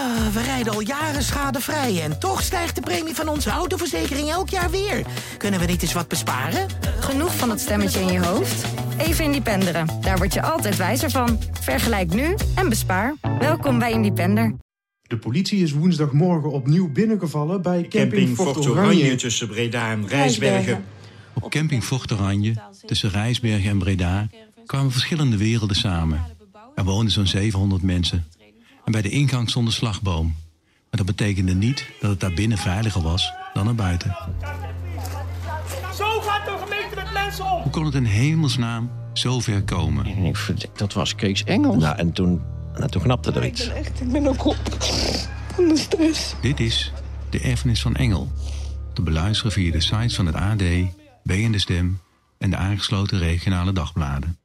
[0.00, 4.48] Ah, we rijden al jaren schadevrij en toch stijgt de premie van onze autoverzekering elk
[4.48, 5.06] jaar weer.
[5.36, 6.66] Kunnen we niet eens wat besparen?
[7.00, 8.64] Genoeg van dat stemmetje in je hoofd?
[8.98, 9.86] Even Independeren.
[10.00, 11.38] Daar word je altijd wijzer van.
[11.60, 13.14] Vergelijk nu en bespaar.
[13.38, 14.54] Welkom bij Independer.
[15.02, 18.68] De politie is woensdagmorgen opnieuw binnengevallen bij camping, Camping Fort.
[18.68, 20.84] Oranje tussen Breda en Rijsbergen.
[21.34, 22.54] Op camping Fort Oranje,
[22.86, 24.26] tussen Rijsbergen en Breda,
[24.66, 26.26] kwamen verschillende werelden samen.
[26.74, 28.24] Er woonden zo'n 700 mensen.
[28.84, 30.26] En bij de ingang stond een slagboom.
[30.90, 34.16] Maar dat betekende niet dat het daar binnen veiliger was dan er buiten.
[35.96, 37.62] Zo gaat de gemeente met mensen om!
[37.62, 40.06] Hoe kon het in hemelsnaam zo ver komen?
[40.06, 40.38] En ik
[40.76, 41.82] dat was Kees Engels.
[41.82, 42.42] Nou, en toen,
[42.74, 43.68] nou, toen knapte er iets.
[43.68, 44.56] Echt, ik ben ook op
[45.54, 46.34] van de stress.
[46.40, 46.92] Dit is
[47.30, 48.32] De Erfenis van Engel.
[48.92, 50.62] Te beluisteren via de sites van het AD,
[51.22, 52.00] B en de Stem
[52.38, 54.39] en de aangesloten regionale dagbladen.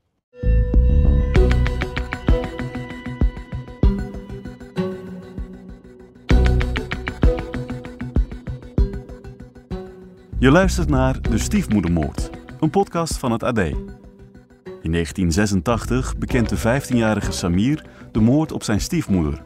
[10.45, 12.29] Je luistert naar De Stiefmoedermoord,
[12.59, 13.57] een podcast van het AD.
[13.57, 19.43] In 1986 bekent de 15-jarige Samir de moord op zijn stiefmoeder.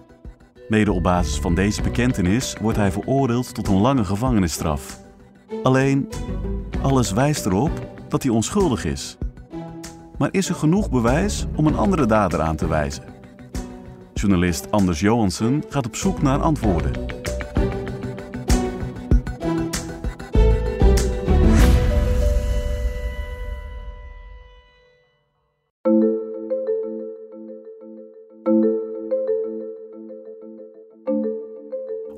[0.69, 4.99] Mede op basis van deze bekentenis wordt hij veroordeeld tot een lange gevangenisstraf.
[5.63, 6.09] Alleen,
[6.81, 9.17] alles wijst erop dat hij onschuldig is.
[10.17, 13.03] Maar is er genoeg bewijs om een andere dader aan te wijzen?
[14.13, 17.18] Journalist Anders Johansen gaat op zoek naar antwoorden.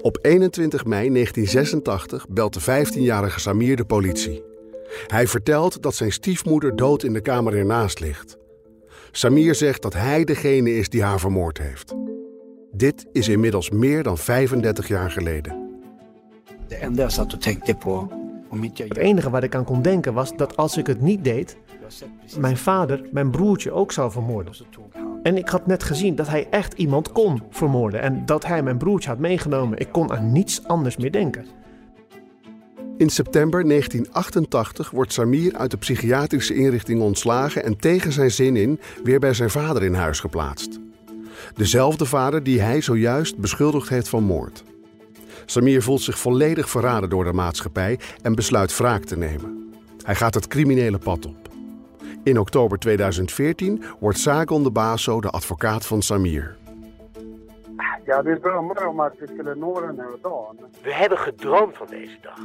[0.01, 4.43] Op 21 mei 1986 belt de 15-jarige Samir de politie.
[5.07, 8.37] Hij vertelt dat zijn stiefmoeder dood in de kamer ernaast ligt.
[9.11, 11.95] Samir zegt dat hij degene is die haar vermoord heeft.
[12.71, 15.69] Dit is inmiddels meer dan 35 jaar geleden.
[16.67, 17.09] Enda
[17.79, 18.11] på,
[18.49, 21.01] om inte jag Het enige wat ik aan kon denken was dat als ik het
[21.01, 21.57] niet deed,
[22.37, 24.53] mijn vader mijn broertje ook zou vermoorden.
[25.23, 28.77] En ik had net gezien dat hij echt iemand kon vermoorden en dat hij mijn
[28.77, 29.77] broertje had meegenomen.
[29.77, 31.45] Ik kon aan niets anders meer denken.
[32.97, 38.79] In september 1988 wordt Samir uit de psychiatrische inrichting ontslagen en tegen zijn zin in
[39.03, 40.79] weer bij zijn vader in huis geplaatst.
[41.55, 44.63] Dezelfde vader die hij zojuist beschuldigd heeft van moord.
[45.45, 49.73] Samir voelt zich volledig verraden door de maatschappij en besluit wraak te nemen.
[50.03, 51.40] Hij gaat het criminele pad op.
[52.23, 56.57] In oktober 2014 wordt Sagon de Baso de advocaat van Samir.
[60.21, 60.69] Dagen.
[60.81, 62.39] We hebben gedroomd van deze dag.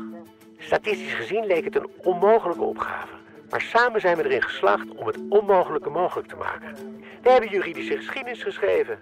[0.58, 3.12] Statistisch gezien leek het een onmogelijke opgave.
[3.50, 6.74] Maar samen zijn we erin geslaagd om het onmogelijke mogelijk te maken.
[7.22, 8.98] We hebben juridische geschiedenis geschreven.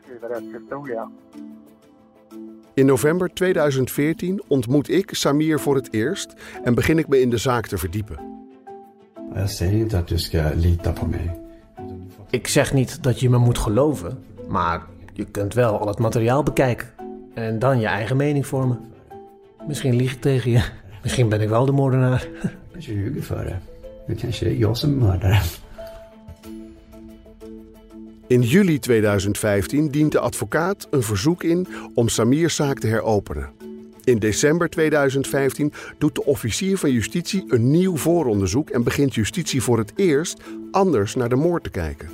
[2.75, 7.39] In november 2014 ontmoet ik Samir voor het eerst en begin ik me in de
[7.39, 8.34] zaak te verdiepen.
[9.35, 11.41] Jag säger inte att du ska lita på mig.
[12.31, 14.19] Ik zeg niet dat je me moet geloven,
[14.49, 16.89] maar je kunt wel al het materiaal bekijken
[17.35, 18.79] en dan je eigen mening vormen.
[19.67, 20.63] Misschien lieg ik tegen je.
[21.03, 22.29] Misschien ben ik wel de moordenaar.
[22.73, 24.17] Kanske ljuger för det.
[24.17, 25.43] Kanske är jag som är mördaren.
[28.27, 33.64] In juli 2015 dient de advocaat een verzoek in om Samir's zaak te heropenen.
[34.05, 39.79] In december 2015 doet de officier van justitie een nieuw vooronderzoek en begint justitie voor
[39.79, 42.09] het eerst anders naar de moord te kijken.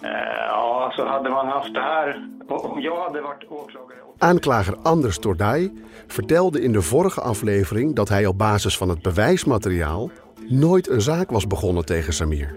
[0.00, 0.46] Ja,
[0.84, 2.28] alltså hade man haft det här...
[2.46, 3.98] Om jag hade varit åklagare...
[4.18, 5.72] Aanklager Anders Tordai
[6.06, 10.10] vertelde in de vorige aflevering dat hij op basis van het bewijsmateriaal
[10.48, 12.56] nooit een zaak was begonnen tegen Samir.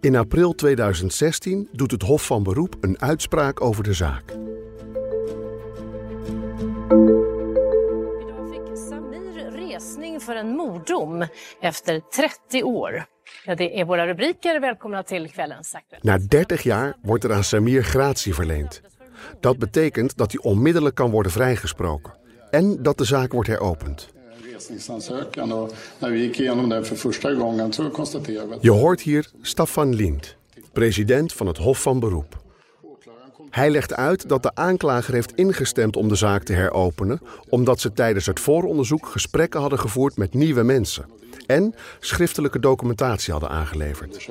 [0.00, 4.34] In april 2016 doet het Hof van Beroep een uitspraak over de zaak.
[8.76, 11.26] Samir resning för en morddom
[11.60, 13.04] efter 30 år.
[13.46, 14.60] Ja, det är våra rubriker.
[14.60, 16.04] Välkomna till kvällens Aktuellt.
[16.04, 18.80] Na 30 jaar wordt er aan Samir gratie verleend.
[19.40, 22.12] Dat betekent dat hij onmiddellijk kan worden vrijgesproken.
[22.50, 24.08] En dat de zaak wordt heropend.
[24.54, 28.70] resningsansökan och när vi gick igenom den för första gången så konstaterade vi att Je
[28.70, 30.26] hoort hier Staffan Lind,
[30.72, 32.42] president van het Hof van Beroep.
[33.52, 37.92] Hij legt uit dat de aanklager heeft ingestemd om de zaak te heropenen, omdat ze
[37.92, 41.04] tijdens het vooronderzoek gesprekken hadden gevoerd met nieuwe mensen
[41.46, 44.28] en schriftelijke documentatie hadden aangeleverd.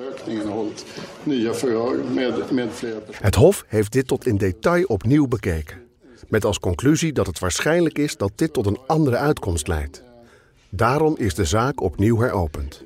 [3.12, 5.78] Het Hof heeft dit tot in detail opnieuw bekeken,
[6.28, 10.04] met als conclusie dat het waarschijnlijk is dat dit tot een andere uitkomst leidt.
[10.70, 12.84] Daarom is de zaak opnieuw heropend.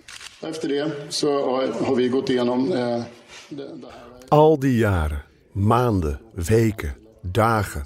[3.50, 4.06] Det här.
[4.28, 5.25] Al die jaren,
[5.56, 7.84] Maanden, weken, dagen,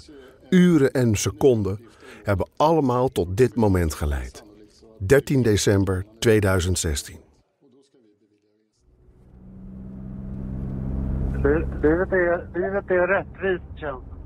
[0.48, 1.80] uren en seconden
[2.22, 4.44] hebben allemaal tot dit moment geleid.
[4.98, 7.16] 13 december 2016.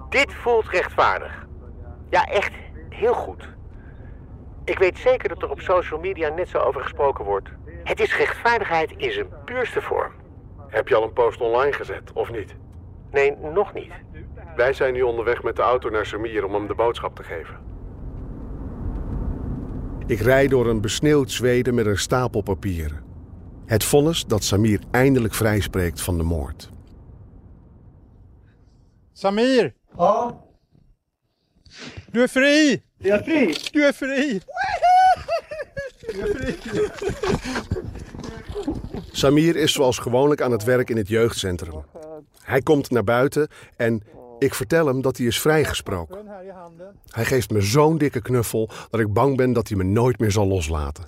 [0.08, 1.46] Dit voelt rechtvaardig.
[2.10, 2.52] Ja, echt
[2.88, 3.48] heel goed.
[4.64, 7.48] Ik weet zeker dat er op social media net zo over gesproken wordt.
[7.82, 10.12] Het is rechtvaardigheid in zijn puurste vorm.
[10.68, 12.54] Heb je al een post online gezet, of niet?
[13.14, 13.92] Nee, nog niet.
[14.56, 17.56] Wij zijn nu onderweg met de auto naar Samir om hem de boodschap te geven.
[20.06, 23.02] Ik rijd door een besneeuwd Zweden met een stapel papieren.
[23.66, 26.70] Het vonnis dat Samir eindelijk vrijspreekt van de moord.
[29.12, 29.74] Samir!
[29.96, 30.40] Ja?
[32.10, 32.82] Du är fri!
[32.96, 33.70] Jag är fri?
[33.72, 34.40] Du är fri!
[35.98, 36.88] Du är fri!
[39.12, 41.84] Samir is zoals gewoonlijk aan het werk in het jeugdcentrum.
[42.44, 44.02] Hij komt naar buiten en
[44.38, 46.26] ik vertel hem dat hij is vrijgesproken.
[47.10, 50.30] Hij geeft me zo'n dikke knuffel dat ik bang ben dat hij me nooit meer
[50.30, 51.06] zal loslaten.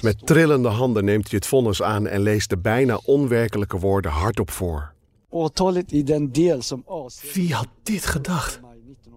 [0.00, 4.50] Met trillende handen neemt hij het vonnis aan en leest de bijna onwerkelijke woorden hardop
[4.50, 4.92] voor.
[7.34, 8.60] Wie had dit gedacht?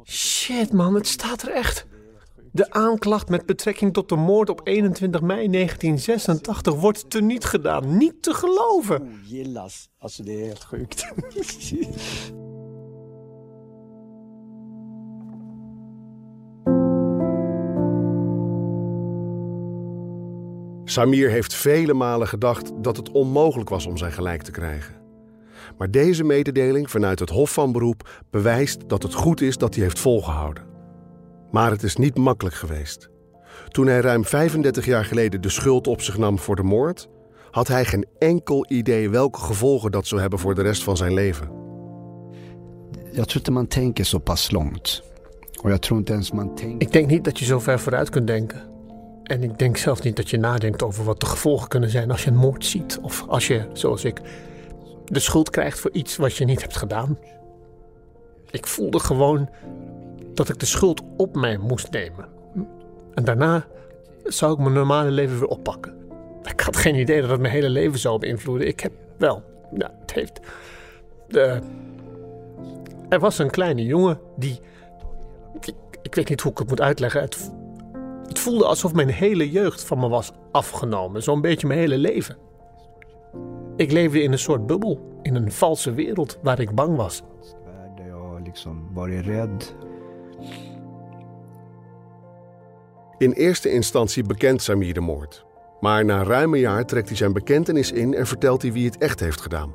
[0.05, 1.85] Shit man, het staat er echt.
[2.55, 7.97] De aanklacht met betrekking tot de moord op 21 mei 1986 wordt teniet gedaan.
[7.97, 9.01] Niet te geloven.
[9.23, 9.89] Ogillas.
[9.97, 11.13] Alltså det är helt sjukt.
[20.83, 24.95] Samir heeft vele malen gedacht dat het onmogelijk was om zijn gelijk te krijgen.
[25.77, 29.83] Maar deze mededeling vanuit het Hof van Beroep bewijst dat het goed is dat hij
[29.83, 30.72] heeft volgehouden.
[31.53, 33.09] Maar het is niet makkelijk geweest.
[33.67, 37.07] Toen hij ruim 35 jaar geleden de schuld op zich nam voor de moord,
[37.51, 41.13] had hij geen enkel idee welke gevolgen dat zou hebben voor de rest van zijn
[41.13, 41.49] leven.
[43.11, 45.03] Jag tror inte man tänker så pass långt.
[45.61, 46.87] Och jag tror inte ens man tänker...
[46.87, 48.61] Ik denk niet dat je zo ver vooruit kunt denken.
[49.23, 52.23] En ik denk zelfs niet dat je nadenkt over wat de gevolgen kunnen zijn als
[52.23, 52.99] je een moord ziet.
[53.01, 54.21] Of als je, zoals ik,
[55.05, 57.17] de schuld krijgt voor iets wat je niet hebt gedaan.
[58.51, 59.49] Ik voelde gewoon
[60.33, 62.27] dat ik de schuld op mij moest nemen.
[63.13, 63.65] En daarna
[64.23, 65.93] zou ik mijn normale leven weer oppakken.
[66.43, 68.67] Ik had geen idee dat het mijn hele leven zou beïnvloeden.
[68.67, 69.43] Ik heb wel.
[69.77, 70.39] Ja, het heeft.
[71.27, 71.59] De,
[73.09, 74.59] er was een kleine jongen die.
[75.59, 77.21] Ik, ik weet niet hoe ik het moet uitleggen.
[77.21, 77.51] Het,
[78.27, 81.23] het voelde alsof mijn hele jeugd van me was afgenomen.
[81.23, 82.37] Zo'n beetje mijn hele leven.
[83.75, 85.11] Ik leefde in een soort bubbel.
[85.21, 87.23] In een valse wereld waar ik bang was.
[88.43, 89.75] Liksom varit rädd.
[93.17, 95.45] In eerste instantie bekent Samir de moord.
[95.79, 98.97] Maar na ruim een jaar trekt hij zijn bekentenis in en vertelt hij wie het
[98.97, 99.73] echt heeft gedaan.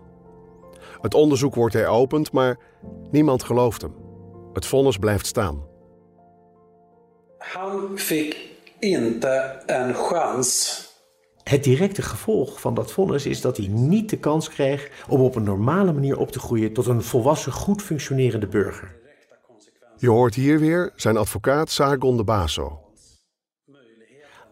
[1.01, 2.59] Het onderzoek wordt heropend, maar
[3.11, 3.95] niemand gelooft hem.
[4.53, 5.67] Het vonnis blijft staan.
[7.39, 8.37] Han fick
[8.79, 9.29] inte
[9.67, 10.87] en chans.
[11.43, 15.35] Het directe gevolg van dat vonnis is dat hij niet de kans kreeg om op
[15.35, 18.98] een normale manier op te groeien tot een volwassen, goed functionerende burger.
[20.01, 22.81] Je hoort hier weer zijn advocaat Sargon de Baso.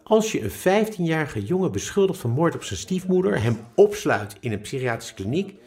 [0.03, 4.61] Als je een 15-jarige jongen beschuldigt van moord op zijn stiefmoeder, hem opsluit in een
[4.61, 5.59] psychiatrische kliniek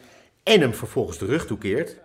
[0.43, 1.97] en hem vervolgens de rug toekeert,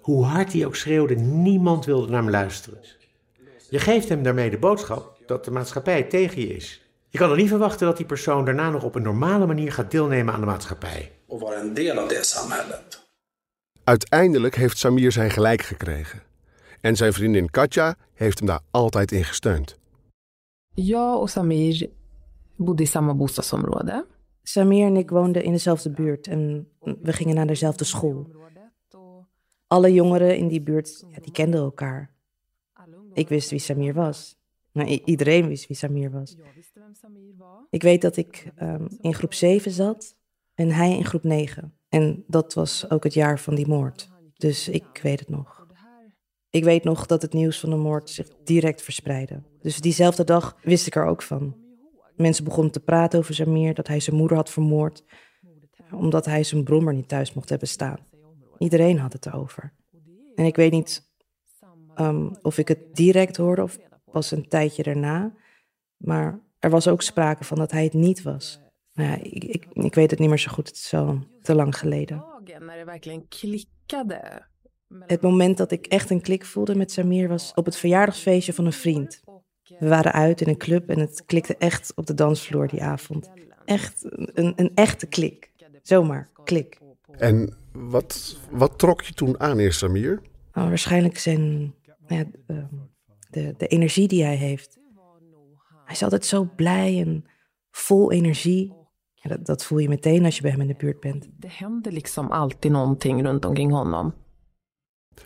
[0.00, 2.80] hoe hard hij ook schreeuwde, niemand wilde naar hem luisteren.
[3.70, 6.84] Je geeft hem daarmee de boodschap dat de maatschappij tegen je is.
[7.08, 9.90] Je kan er niet verwachten dat die persoon daarna nog op een normale manier gaat
[9.90, 11.12] deelnemen aan de maatschappij.
[13.84, 16.29] Uiteindelijk heeft Samir zijn gelijk gekregen.
[16.80, 19.78] En zijn vriendin Katja heeft hem daar altijd in gesteund.
[20.74, 21.90] Jag och Samir
[22.56, 24.06] bostadsområde.
[24.42, 28.26] Samir en ik woonden in dezelfde buurt en we gingen naar dezelfde school.
[29.66, 32.10] Alle jongeren in die buurt, ja, die kenden elkaar.
[33.12, 34.38] Ik wist wie Samir was.
[34.72, 36.36] Nou, iedereen wist wie Samir was.
[37.70, 40.16] Ik weet dat ik ehm, in groep 7 zat
[40.54, 41.74] en hij in groep 9.
[41.88, 44.10] En dat was ook het jaar van die moord.
[44.36, 45.59] Dus ik weet het nog.
[46.50, 49.42] Ik weet nog dat het nieuws van de moord zich direct verspreidde.
[49.62, 51.56] Dus diezelfde dag wist ik er ook van.
[52.16, 55.04] Mensen begonnen te praten over Samir, dat hij zijn moeder had vermoord,
[55.90, 57.98] omdat hij zijn brommer niet thuis mocht hebben staan.
[58.58, 59.72] Iedereen had het erover.
[60.34, 61.10] En ik weet niet
[61.94, 65.34] ehm, of ik het direct hoorde of pas een tijdje daarna,
[65.96, 68.60] maar er was ook sprake van dat hij het niet was.
[68.92, 71.78] Nou ja, ik, ik, weet het niet meer zo goed, het is zo te lang
[71.78, 72.24] geleden.
[74.16, 74.49] Dagen
[74.98, 78.66] Het moment dat ik echt een klik voelde met Samir was op het verjaardagsfeestje van
[78.66, 79.22] een vriend.
[79.78, 83.30] We waren uit in een club en het klikte echt op de dansvloer die avond.
[83.64, 85.52] Echt een, een echte klik.
[85.82, 86.78] Zomaar, klik.
[87.10, 90.22] En wat, wat trok je toen aan in Samir?
[90.52, 91.74] Nou, waarschijnlijk zijn
[92.06, 92.66] ja, ehm,
[93.30, 94.78] de, de energie die hij heeft.
[95.84, 97.24] Hij is altijd zo blij en
[97.70, 98.72] vol energie.
[99.14, 101.28] Ja, dat, dat voel je meteen als je bij hem in de buurt bent.
[101.36, 104.14] Det händer liksom alltid någonting runt omkring honom.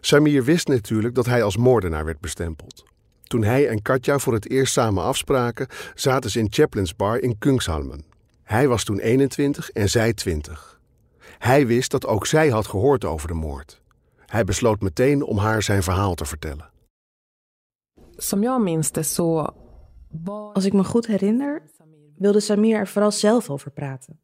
[0.01, 2.85] Samir wist natuurlijk dat hij als moordenaar werd bestempeld.
[3.23, 7.39] Toen hij en Katja voor het eerst samen afspraken, zaten ze in Chaplin's Bar in
[7.39, 8.05] Kungshalmen.
[8.43, 10.81] Hij was toen 21 en zij 20.
[11.39, 13.83] Hij wist dat ook zij had gehoord over de moord.
[14.27, 16.71] Hij besloot meteen om haar zijn verhaal te vertellen.
[20.53, 21.63] Als ik me goed herinner,
[22.17, 24.19] wilde Samir er vooral zelf over praten.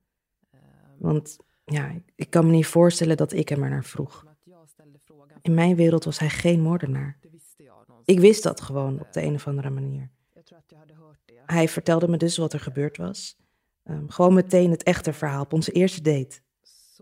[0.99, 4.25] Want ja, ik- ik kan me niet voorstellen dat ik hem er naar vroeg.
[5.43, 7.19] In mijn wereld was hij geen moordenaar.
[8.05, 10.11] Ik wist dat gewoon op de een of andere manier.
[11.47, 13.37] Hij vertelde me dus wat er gebeurd was.
[13.83, 16.41] Ehm, gewoon meteen het echte verhaal op onze eerste date.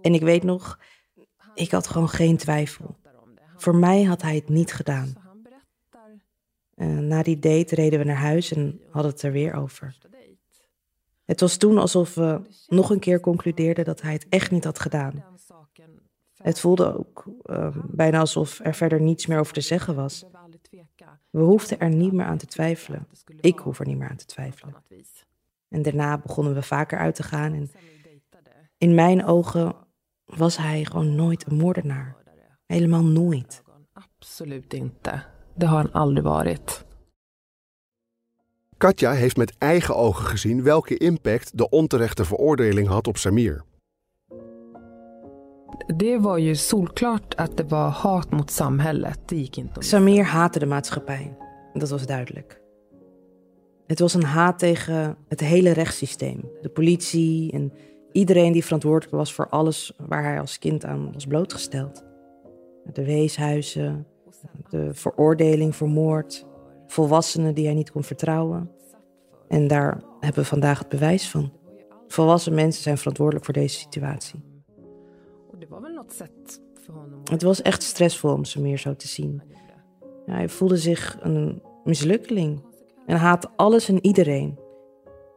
[0.01, 0.79] En ik weet nog,
[1.55, 2.97] ik had gewoon geen twijfel.
[3.57, 5.13] Voor mij had hij het niet gedaan.
[6.75, 9.99] Eh, na die date reden we naar huis en hadden het er weer over.
[11.25, 14.79] Het was toen alsof we nog een keer concludeerden dat hij het echt niet had
[14.79, 15.25] gedaan.
[16.43, 20.25] Het voelde ook ehm, bijna alsof er verder niets meer over te zeggen was.
[21.31, 23.07] We hoefden er niet meer aan te twijfelen.
[23.41, 24.75] Ik hoef er niet meer aan te twijfelen.
[25.69, 27.53] En daarna begonnen we vaker uit te gaan.
[27.53, 27.71] En
[28.79, 29.75] in mijn ogen
[30.25, 32.17] was hij gewoon nooit een moordenaar.
[32.67, 33.63] Helemaal nooit.
[35.55, 36.87] Det har han aldrig varit.
[38.77, 43.65] Katja heeft met eigen ogen gezien welke impact de onterechte veroordeling had op Samir.
[45.97, 49.19] Det var ju solklart att det var hat mot samhället.
[49.29, 51.37] Det gick Samir haatte de maatschappij.
[51.75, 52.61] Dat was duidelijk.
[53.87, 56.51] Het was een haat tegen het hele rechtssysteem.
[56.63, 57.73] De politie en
[58.13, 62.05] iedereen die verantwoordelijk was voor alles waar hij als kind aan was blootgesteld.
[62.93, 64.07] De weeshuizen,
[64.69, 66.47] de veroordeling voor moord,
[66.87, 68.71] volwassenen die hij niet kon vertrouwen.
[69.49, 71.53] En daar hebben we vandaag het bewijs van.
[72.09, 74.58] Volwassen mensen zijn verantwoordelijk voor deze situatie.
[75.69, 78.95] Och det var väl något sätt för honom Het was echt stressvol om Samir zo
[78.95, 79.43] te zien.
[80.27, 82.61] Ja, hij voelde zich een mislukkeling
[83.07, 84.59] en haatte alles en iedereen.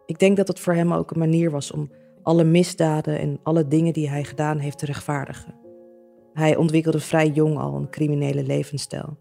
[0.05, 1.91] Ik denk dat het voor hem ook een manier was om
[2.23, 5.55] alle misdaden en alle dingen die hij gedaan heeft te rechtvaardigen.
[6.33, 9.17] Hij ontwikkelde vrij jong al een criminele levensstijl.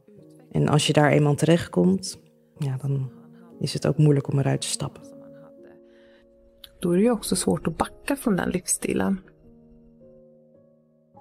[0.51, 2.21] En als je daar eenmaal terechtkomt,
[2.59, 3.11] ja, dan
[3.59, 5.03] is het ook moeilijk om eruit te stappen.
[6.79, 9.21] Då är det ju också svårt att backa från den livsstilen.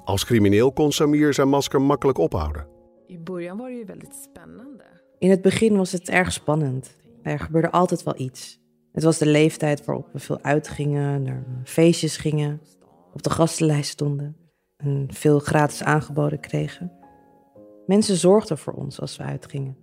[0.10, 2.68] Als crimineel kon Samir zijn masker makkelijk ophouden.
[5.18, 6.96] In het begin was het erg spannend.
[7.22, 8.60] Er gebeurde altijd wel iets.
[8.92, 12.62] Het was de leeftijd waarop we veel uitgingen, naar feestjes gingen,
[13.13, 14.36] op de gastenlijst stonden
[14.78, 16.92] en veel gratis aangeboden kregen.
[17.86, 19.78] Mensen zorgden voor ons als we uitgingen.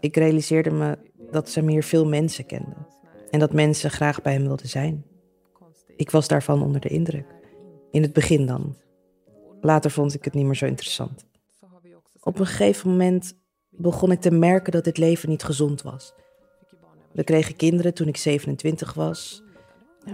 [0.00, 0.98] Ik realiseerde me
[1.30, 2.76] dat Samir veel mensen kende
[3.30, 5.04] en dat mensen graag bij hem wilden zijn.
[5.96, 7.26] Ik was daarvan onder de indruk.
[7.90, 8.76] In het begin dan.
[9.60, 11.24] Later vond ik het niet meer zo interessant.
[12.20, 13.34] Op een gegeven moment
[13.70, 16.14] begon ik te merken dat dit leven niet gezond was.
[17.12, 19.42] We kregen kinderen toen ik 27 was.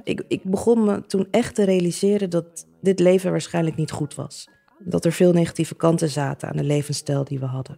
[0.03, 4.49] Ik, ik begon me toen echt te realiseren dat dit leven waarschijnlijk niet goed was.
[4.79, 7.77] Dat er veel negatieve kanten zaten aan de levensstijl die we hadden.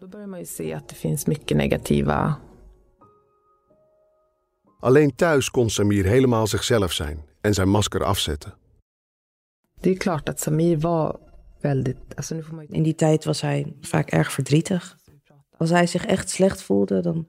[4.81, 8.55] Alleen thuis kon Samir helemaal zichzelf zijn en zijn masker afzetten.
[9.81, 11.21] Är klart att Samir var
[11.67, 12.51] väldigt...
[12.51, 12.67] Nu.
[12.69, 14.99] In die tijd was hij vaak erg verdrietig.
[15.57, 17.29] Als hij zich echt slecht voelde, dan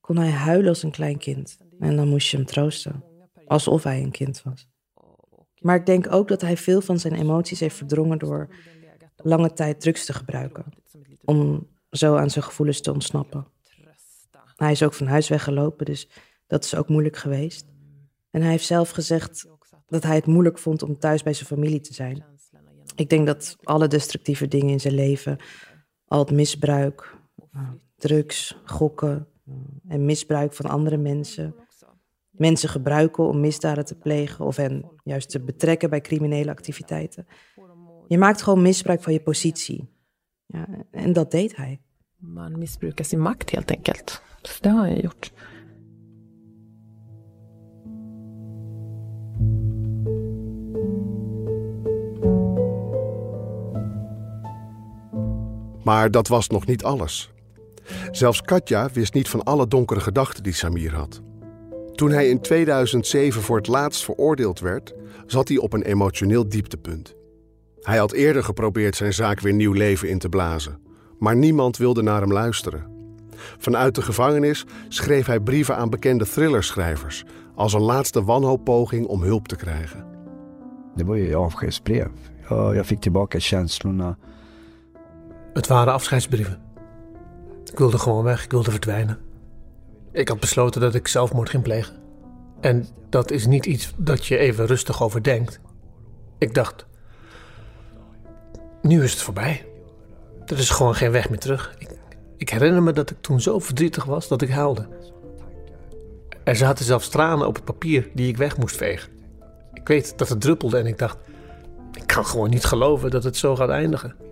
[0.00, 1.58] kon hij huilen als een klein kind.
[1.78, 3.04] En dan moest je hem troosten,
[3.46, 4.68] alsof hij een kind was.
[5.60, 8.48] Maar ik denk ook dat hij veel van zijn emoties heeft verdrongen door
[9.16, 10.64] lange tijd drugs te gebruiken.
[11.24, 13.46] Om zo aan zijn gevoelens te ontsnappen.
[14.56, 16.08] Hij is ook van huis weggelopen, dus
[16.46, 17.66] dat is ook moeilijk geweest.
[18.30, 19.46] En hij heeft zelf gezegd
[19.86, 22.24] dat hij het moeilijk vond om thuis bij zijn familie te zijn.
[22.96, 25.36] Ik denk dat alle destructieve dingen in zijn leven,
[26.06, 27.16] al het misbruik,
[27.52, 29.54] eh, drugs, gokken eh,
[29.88, 31.54] en misbruik van andere mensen,
[32.30, 37.26] mensen gebruiken om misdaden te plegen of hen juist te betrekken bij criminele activiteiten.
[38.08, 39.88] Je maakt gewoon misbruik van je positie.
[40.46, 41.80] Ja, en dat deed hij.
[42.16, 44.22] Man missbrukar sin makt helt enkelt.
[44.46, 45.10] Så det har han ju
[55.86, 57.30] Maar dat was nog niet alles.
[58.10, 61.20] Zelfs Katja wist niet van alle donkere gedachten die Samir had.
[61.94, 64.94] Toen hij in 2007 voor het laatst veroordeeld werd,
[65.26, 67.14] zat hij op een emotioneel dieptepunt.
[67.80, 70.78] Hij had eerder geprobeerd zijn zaak weer nieuw leven in te blazen,
[71.18, 72.86] maar niemand wilde naar hem luisteren.
[73.58, 77.24] Vanuit de gevangenis schreef hij brieven aan bekende thrillerschrijvers
[77.54, 80.06] als een laatste wanhooppoging om hulp te krijgen.
[80.94, 81.16] Det var.
[82.48, 84.16] Ja, jag fick tillbaka känslorna.
[85.56, 86.58] Het waren afscheidsbrieven.
[87.64, 89.18] Ik wilde gewoon weg, ik wilde verdwijnen.
[90.12, 91.96] Ik had besloten dat ik zelfmoord ging plegen.
[92.60, 95.60] En dat is niet iets dat je even rustig overdenkt.
[96.38, 96.86] Ik dacht,
[98.82, 99.66] nu is het voorbij.
[100.46, 101.74] Er is gewoon geen weg meer terug.
[101.78, 101.98] Ik,
[102.36, 104.88] ik herinner me dat ik toen zo verdrietig was dat ik huilde.
[106.44, 109.12] Er zaten zelfs tranen op het papier die ik weg moest vegen.
[109.72, 111.18] Ik weet dat het druppelde en ik dacht,
[111.92, 114.24] ik kan gewoon niet geloven dat het zo gaat eindigen.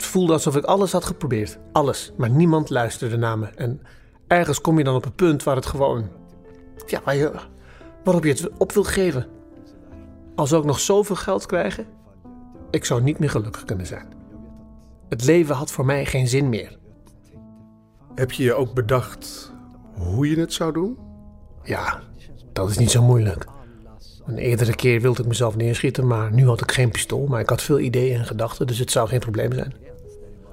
[0.00, 1.58] Het voelde alsof ik alles had geprobeerd.
[1.72, 2.12] Alles.
[2.16, 3.46] Maar niemand luisterde naar me.
[3.46, 3.80] En
[4.26, 6.08] ergens kom je dan op een punt waar het gewoon.
[6.86, 7.32] Ja, waar je,
[8.04, 9.26] waarop je het op wilt geven.
[10.34, 11.86] Als we ook nog zoveel geld krijgen,
[12.70, 14.06] ik zou niet meer gelukkig kunnen zijn.
[15.08, 16.78] Het leven had voor mij geen zin meer.
[18.14, 19.52] Heb je je ook bedacht
[19.96, 20.98] hoe je het zou doen?
[21.62, 22.00] Ja,
[22.52, 23.44] dat is niet zo moeilijk.
[24.26, 27.26] Een eerdere keer wilde ik mezelf neerschieten, maar nu had ik geen pistool.
[27.26, 29.88] Maar ik had veel ideeën en gedachten, dus het zou geen probleem zijn.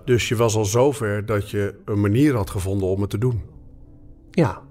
[0.08, 3.42] Dus je was al zover dat je een manier had gevonden om het te doen?
[4.32, 4.62] Ja.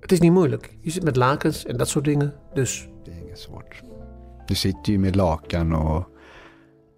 [0.00, 0.76] Het is niet moeilijk.
[0.80, 2.88] Je zit met lakens en dat soort dingen, dus...
[5.12, 6.04] Lakan och,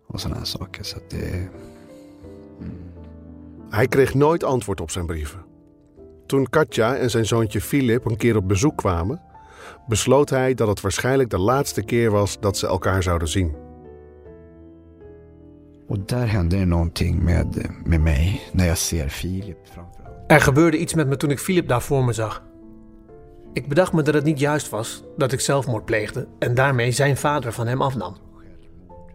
[0.07, 0.85] och sådana här saker.
[0.85, 1.49] Så att det,
[3.71, 5.45] Hij kreeg nooit antwoord op zijn brieven.
[6.27, 9.21] Toen Katja en zijn zoontje Philip een keer op bezoek kwamen,
[9.89, 13.62] besloot hij dat het waarschijnlijk de laatste keer was dat ze elkaar zouden zien.
[15.93, 20.79] Och där hände det någonting med, med mig när jag ser Filip framför Er gebeurde
[20.79, 22.43] iets met me toen ik Philip daar voor me zag.
[23.53, 27.17] Ik bedacht me dat het niet juist was dat ik zelfmoord pleegde en daarmee zijn
[27.17, 28.17] vader van hem afnam.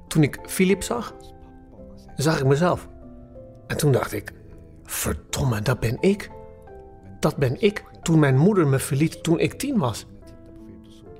[0.07, 1.15] Toen ik Philip zag,
[2.15, 2.87] zag ik mezelf.
[3.67, 4.33] En toen dacht ik:
[4.83, 6.29] verdomme, dat ben ik.
[7.19, 10.05] Dat ben ik toen mijn moeder me verliet toen ik tien was.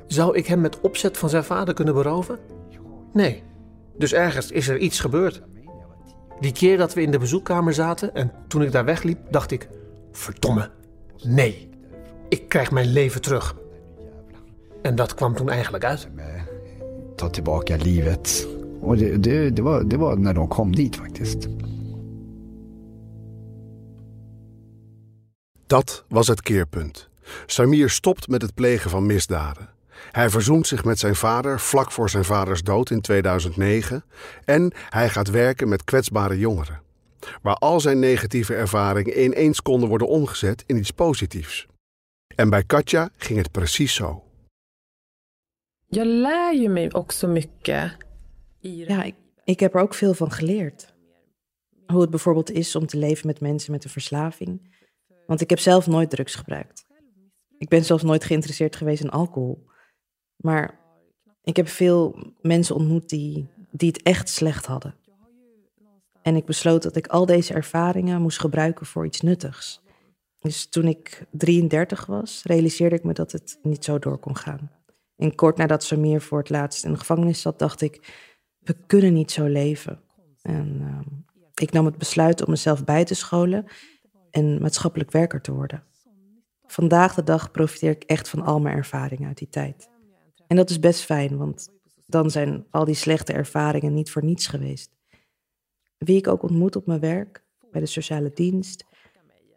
[0.07, 2.39] Zou ik hem met opzet van zijn vader kunnen beroven?
[3.13, 3.43] Nee.
[3.97, 5.41] Dus ergens is er iets gebeurd.
[6.39, 9.69] Die keer dat we in de bezoekkamer zaten en toen ik daar wegliep, dacht ik:
[10.11, 10.69] verdomme,
[11.23, 11.69] nee.
[12.29, 13.55] Ik krijg mijn leven terug.
[14.81, 16.07] En dat kwam toen eigenlijk uit.
[17.15, 18.47] ta tillbaka livet.
[19.87, 21.47] Det var när de kom dit faktiskt.
[25.67, 27.09] Dat was het keerpunt.
[27.45, 29.69] Samir stopt met het plegen van misdaden.
[30.11, 34.03] Hij verzoent zich met zijn vader vlak voor zijn vaders dood in 2009
[34.45, 36.81] en hij gaat werken met kwetsbare jongeren.
[37.41, 41.67] Waar al zijn negatieve ervaringen ineens konden worden omgezet in iets positiefs.
[42.35, 44.21] En bij Katja ging het precies zo.
[45.89, 47.97] Jag lär ju mig också mycket.
[48.59, 50.93] Ja, ik, ik heb er ook veel van geleerd.
[51.85, 54.75] Hoe het bijvoorbeeld is om te leven met mensen met een verslaving.
[55.25, 56.85] Want ik heb zelf nooit drugs gebruikt.
[57.57, 59.65] Ik ben zelfs nooit geïnteresseerd geweest in alcohol.
[60.47, 60.79] Maar
[61.43, 64.95] ik heb veel mensen ontmoet die, die het echt slecht hadden.
[66.21, 69.81] En ik besloot dat ik al deze ervaringen moest gebruiken voor iets nuttigs.
[70.39, 74.71] Dus toen ik 33 was, realiseerde ik me dat het niet zo door kon gaan.
[75.15, 78.13] En kort nadat Samir voor het laatst in de gevangenis zat, dacht ik:
[78.59, 80.01] we kunnen niet zo leven.
[80.41, 81.15] En ehm,
[81.53, 83.65] ik nam het besluit om mezelf bij te scholen
[84.31, 85.83] en maatschappelijk werker te worden.
[86.65, 89.95] Vandaag de dag profiteer ik echt van al mijn ervaringen uit die tijd.
[90.47, 91.69] En dat is best fijn, want
[92.05, 94.95] dan zijn al die slechte ervaringen niet voor niets geweest.
[95.97, 98.85] Wie ik ook ontmoet op mijn werk, bij de sociale dienst,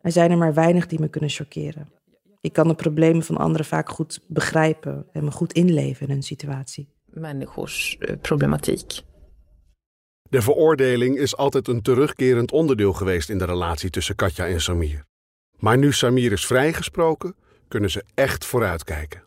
[0.02, 1.92] er zijn er maar weinig die me kunnen choqueren.
[2.40, 6.22] Ik kan de problemen van anderen vaak goed begrijpen en me goed inleven in hun
[6.22, 6.88] situatie.
[7.04, 9.02] Människors eh, problematik.
[10.22, 15.04] De veroordeling is altijd een terugkerend onderdeel geweest in de relatie tussen Katja en Samir.
[15.58, 17.34] Maar nu Samir is vrijgesproken,
[17.68, 19.22] kunnen ze echt vooruitkijken.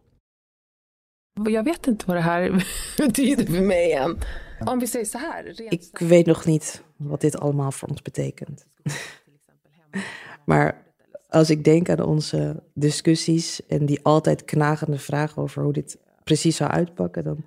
[1.33, 2.65] Jag vet inte vad det här
[2.97, 4.19] betyder för mig än.
[4.65, 5.43] Om vi säger så här.
[5.43, 8.67] rent Ik weet nog niet wat dit allemaal voor ons betekent.
[10.45, 10.85] maar
[11.29, 16.55] als ik denk aan onze discussies en die altijd knagende vraag over hoe dit precies
[16.55, 17.45] zou uitpakken, dan,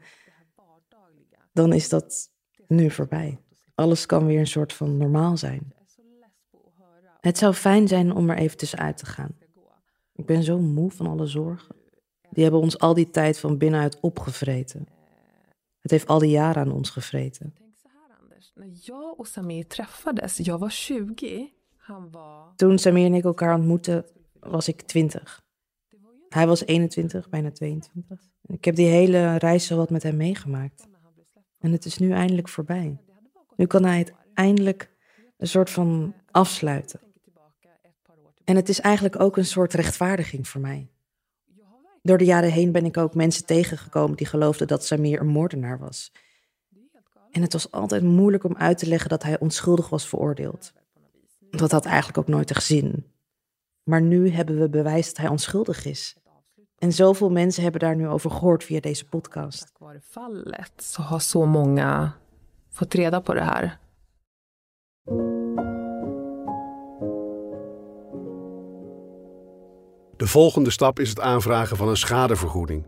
[1.53, 2.31] dan is dat
[2.69, 3.39] nu voorbij.
[3.75, 5.75] Alles kan weer een soort van normaal zijn.
[7.21, 9.35] Het zou fijn zijn om er even tussenuit te gaan.
[10.13, 11.76] Ik ben zo moe van alle zorgen.
[12.31, 14.87] Die hebben ons al die tijd van binnenuit opgevreten.
[15.81, 17.55] Het heeft al die jaren aan ons gevreten.
[17.55, 17.93] 20.
[22.11, 22.53] Var...
[22.57, 24.05] Toen Samir en ik elkaar ontmoetten,
[24.41, 25.45] was ik twintig.
[26.29, 28.19] Hij was 21, bijna 22.
[28.43, 30.89] Ik heb die hele reis zo wat met hem meegemaakt.
[31.59, 33.01] En het is nu eindelijk voorbij.
[33.57, 34.91] Nu kan hij het eindelijk
[35.37, 37.01] een soort van afsluiten.
[38.45, 40.91] En het is eigenlijk ook een soort rechtvaardiging voor mij.
[42.07, 45.79] Door de jaren heen ben ik ook mensen tegengekomen die geloofden dat Samir een moordenaar
[45.79, 46.13] was.
[47.31, 50.73] En het was altijd moeilijk om uit te leggen dat hij onschuldig was veroordeeld.
[51.51, 53.07] Dat had eigenlijk ook nooit echt zin.
[53.83, 56.17] Maar nu hebben we bewijs dat hij onschuldig is.
[56.79, 59.73] En zoveel mensen hebben daar nu over gehoord via deze podcast.
[60.01, 62.17] fallet så har så många
[62.69, 63.79] fått reda på här.
[70.17, 72.87] De volgende stap is het aanvragen van een schadevergoeding.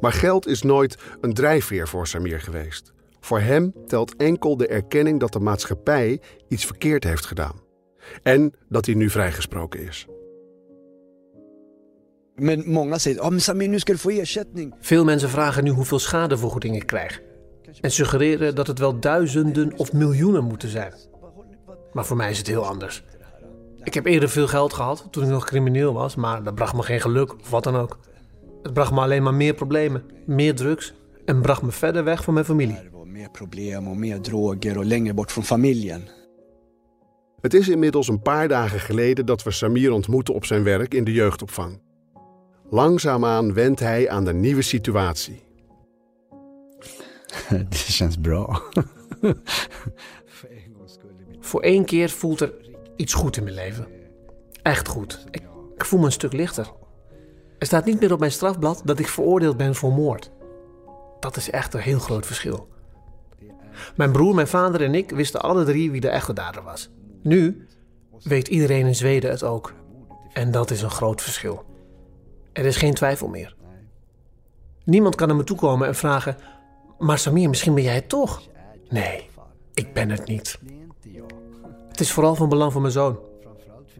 [0.00, 2.92] Maar geld is nooit een drijfveer voor Samir geweest.
[3.20, 7.60] Voor hem telt enkel de erkenning dat de maatschappij iets verkeerd heeft gedaan.
[8.22, 10.06] En dat hij nu vrijgesproken is.
[10.08, 10.14] Oh.
[14.80, 17.22] Veel mensen vragen nu hoeveel schadevergoeding ik krijg.
[17.80, 20.94] En suggereren dat het wel duizenden of miljoenen moeten zijn.
[21.92, 23.04] Maar voor mij is het heel anders.
[23.84, 26.82] Ik heb eerder veel geld gehad toen ik nog crimineel was, maar dat bracht me
[26.82, 27.98] geen geluk of wat dan ook.
[28.62, 32.34] Het bracht me alleen maar meer problemen, meer drugs en bracht me verder weg van
[32.34, 32.90] mijn familie.
[33.04, 36.08] Mer problem och mer droger och längre bort från familjen.
[37.40, 41.04] Het is inmiddels een paar dagen geleden dat we Samir ontmoeten op zijn werk in
[41.04, 41.80] de jeugdopvang.
[42.70, 45.42] Langzaamaan wendt hij aan de nieuwe situatie.
[47.68, 48.60] Det känns bra.
[51.40, 52.52] Voor één keer voelt er
[53.02, 53.86] iets goed in mijn leven.
[54.62, 55.24] Echt goed.
[55.30, 56.72] Ik, voel me een stuk lichter.
[57.58, 60.30] Er staat niet meer op mijn strafblad dat ik veroordeeld ben voor moord.
[61.20, 62.68] Dat is echt een heel groot verschil.
[63.96, 66.90] Mijn broer, mijn vader en ik wisten alle drie wie de echte dader was.
[67.22, 67.66] Nu
[68.22, 69.74] weet iedereen in Zweden het ook.
[70.32, 71.64] En dat is een groot verschil.
[72.52, 73.56] Er is geen twijfel meer.
[74.84, 76.36] Niemand kan naar me toe komen en vragen:
[76.98, 78.42] Maar Samir, misschien ben jij het toch?
[78.88, 79.28] Nee,
[79.74, 80.58] ik ben het niet.
[81.92, 83.18] Het is vooral van belang voor mijn zoon.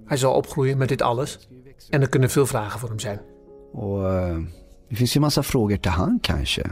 [0.04, 1.48] Hij zal opgroeien met dit alles
[1.90, 3.20] en er kunnen veel vragen voor hem zijn.
[3.72, 4.38] Och eh,
[4.88, 6.62] det finns ju massa frågor till han kanske.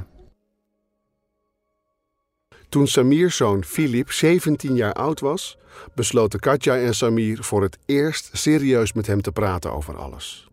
[2.68, 5.58] Toen Samir's zoon Filip 17 jaar oud was,
[5.94, 10.48] besloten Katja en Samir voor het eerst serieus met hem te praten over alles.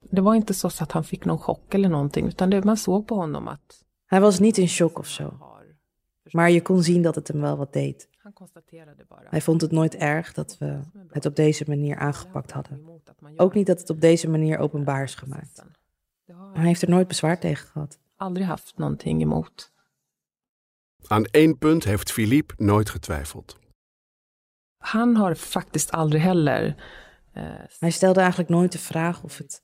[0.00, 3.06] Det var inte så att han fick någon chock eller någonting, utan det, man såg
[3.06, 5.32] på honom att Hij was niet in shock of zo.
[6.30, 8.08] Maar je kon zien dat het hem wel wat deed.
[9.30, 13.00] Hij vond het nooit erg dat we het op deze manier aangepakt hadden.
[13.36, 15.64] Ook niet dat het op deze manier openbaar is gemaakt.
[16.52, 17.98] Hij heeft er nooit bezwaar tegen gehad.
[18.16, 19.72] aldrig haft någonting emot.
[21.06, 23.58] Aan één punt heeft Filip nooit getwijfeld.
[24.78, 26.74] Han har faktiskt aldrig heller
[27.32, 27.44] eh,
[27.78, 29.62] Hij stelde eigenlijk nooit de vraag of, het,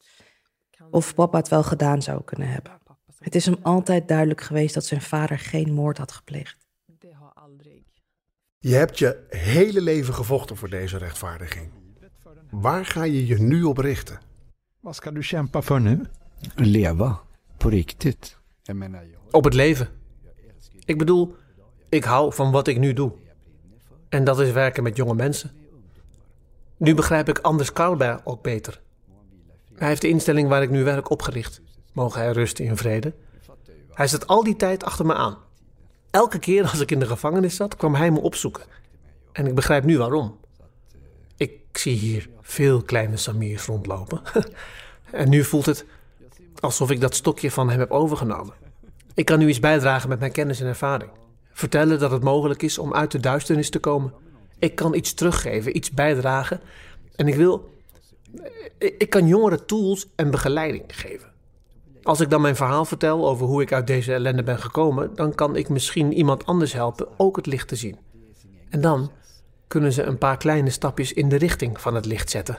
[0.91, 2.79] of papa het wel gedaan zou kunnen hebben.
[3.19, 6.68] Het is hem altijd duidelijk geweest dat zijn vader geen moord had gepleegd.
[8.61, 11.71] Je hebt je hele leven gevochten voor deze rechtvaardiging.
[12.51, 14.21] Waar ga je je nu op richten?
[14.91, 16.03] Ska du kämpa för nu?
[16.55, 17.21] Leva.
[17.57, 18.41] På riktigt.
[19.31, 19.89] Op het leven.
[20.85, 21.37] Ik bedoel,
[21.89, 23.13] ik hou van wat ik nu doe.
[24.09, 25.51] En dat is werken met jonge mensen.
[26.77, 28.81] Nu begrijp ik Anders Karlberg ook beter.
[29.75, 31.61] Hij heeft de instelling waar ik nu werk opgericht.
[31.93, 33.15] Mogen hij rusten in vrede.
[33.93, 35.37] Hij zat al die tijd achter me aan.
[36.11, 38.63] Elke keer als ik in de gevangenis zat, kwam hij me opzoeken.
[39.33, 40.39] En ik begrijp nu waarom.
[41.37, 44.23] Ik zie hier veel kleine Samirs rondlopen.
[45.11, 45.85] en nu voelt het
[46.61, 48.55] alsof ik dat stokje van hem heb overgenomen.
[49.15, 51.11] Ik kan nu iets bijdragen met mijn kennis en ervaring.
[51.53, 54.13] Vertellen dat het mogelijk is om uit de duisternis te komen.
[54.59, 56.61] Ik kan iets teruggeven, iets bijdragen.
[57.17, 57.77] En ik wil.
[58.79, 61.33] Ik ik kan jongeren tools en begeleiding geven.
[62.09, 65.35] Als ik dan mijn verhaal vertel over hoe ik uit deze ellende ben gekomen, dan
[65.35, 67.99] kan ik misschien iemand anders helpen ook het licht te zien.
[68.69, 69.11] En dan
[69.67, 72.59] kunnen ze een paar kleine stapjes in de richting van het licht zetten.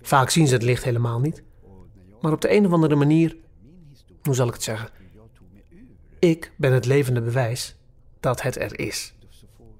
[0.00, 1.42] Vaak zien ze het licht helemaal niet.
[2.20, 3.36] Maar op de een of andere manier,
[4.22, 4.90] hoe zal ik het zeggen?
[6.18, 7.76] Ik ben het levende bewijs
[8.20, 9.14] dat het er is.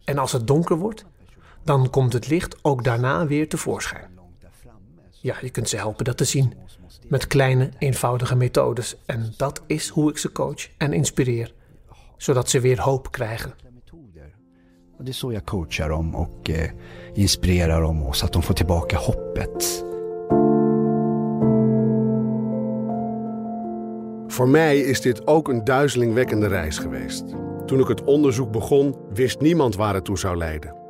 [0.05, 1.05] En als het donker wordt,
[1.65, 4.16] dan komt het licht ook daarna weer tevoorschijn.
[5.21, 6.55] Ja, je kunt ze helpen dat te zien.
[7.09, 8.97] Met kleine, eenvoudige methodes.
[9.07, 11.53] En dat is hoe ik ze coach en inspireer.
[12.17, 13.55] Zodat ze weer hoop krijgen.
[14.99, 16.71] Det är så jag coachar dem och eh,
[17.15, 19.85] inspirerar dem och så att de får tillbaka hoppet.
[24.29, 27.25] Voor mij is dit ook een duizelingwekkende reis geweest.
[27.67, 30.86] Toen ik het onderzoek begon, wist niemand waar het toe zou leiden.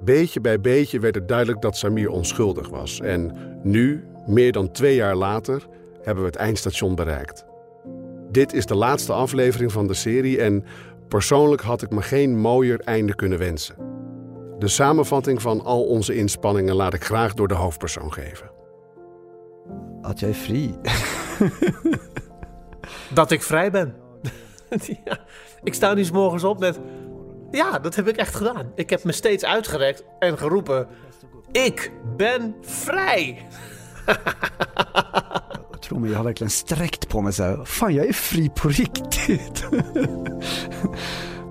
[0.00, 3.00] Beetje bij beetje werd het duidelijk dat Samir onschuldig was.
[3.00, 5.66] En nu, Meer dan twee jaar later
[6.02, 7.44] hebben we het eindstation bereikt.
[8.30, 10.64] Dit is de laatste aflevering van de serie en
[11.08, 13.74] persoonlijk had ik me geen mooier einde kunnen wensen.
[14.58, 18.50] De samenvatting van al onze inspanningen laat ik graag door de hoofdpersoon geven.
[20.00, 20.74] Had jij vrij?
[23.14, 23.94] Dat ik vrij ben.
[25.04, 25.18] ja,
[25.62, 26.80] ik sta nu 's morgens op met...
[27.50, 28.72] Ja, dat heb ik echt gedaan.
[28.74, 30.88] Ik heb me steeds uitgerekt en geroepen...
[31.52, 33.46] Ik ben vrij!
[35.80, 37.64] Tro mig, jag har verkligen sträckt på mig så här.
[37.64, 39.66] Fan, jag är fri på riktigt.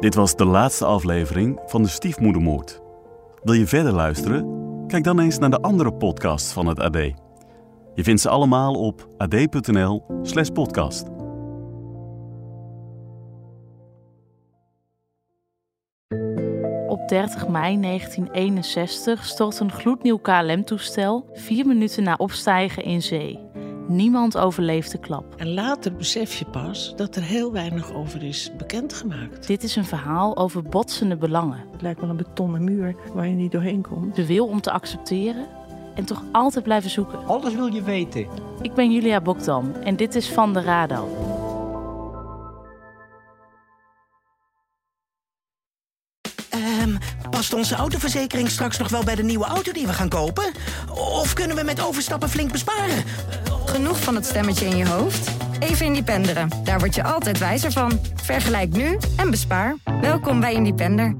[0.00, 2.80] Dit was de laatste aflevering van de Stiefmoedermoord.
[3.42, 4.61] Wil je verder luisteren?
[4.92, 6.96] Kijk dan eens naar de andere podcasts van het AD.
[7.94, 11.06] Je vindt ze allemaal op ad.nl/podcast.
[16.88, 23.38] Op 30 mei 1961 stort een gloednieuw KLM-toestel vier minuten na opstijgen in zee.
[23.92, 25.34] Niemand overleeft de klap.
[25.36, 29.46] En later besef je pas dat er heel weinig over is bekendgemaakt.
[29.46, 31.64] Dit is een verhaal over botsende belangen.
[31.72, 34.16] Het lijkt wel een betonnen muur waar je niet doorheen komt.
[34.16, 35.46] De wil om te accepteren
[35.94, 37.26] en toch altijd blijven zoeken.
[37.26, 38.26] Alles wil je weten.
[38.62, 41.06] Ik ben Julia Bokdam en dit is Van de Radar.
[46.50, 46.96] Ehm,
[47.30, 50.52] past onze autoverzekering straks nog wel bij de nieuwe auto die we gaan kopen?
[50.94, 53.04] Of kunnen we met overstappen flink besparen?
[53.72, 55.30] Genoeg van het stemmetje in je hoofd?
[55.58, 56.48] Even Independeren.
[56.64, 58.00] Daar word je altijd wijzer van.
[58.14, 59.76] Vergelijk nu en bespaar.
[60.00, 61.14] Welkom bij Independer.